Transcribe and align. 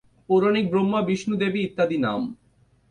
পৌরাণিক 0.29 0.65
ব্রহ্মা, 0.71 0.99
বিষ্ণু, 1.07 1.35
দেবী 1.41 1.59
ইত্যাদি 1.63 1.97
নাম। 1.97 2.21